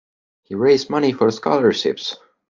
[0.41, 2.17] He raised money for scholarships.